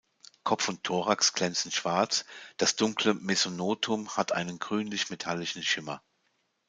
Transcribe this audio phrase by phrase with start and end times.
[0.43, 2.25] Kopf und Thorax glänzen schwarz,
[2.57, 6.01] das dunkle Mesonotum hat einen grünlich-metallischen Schimmer.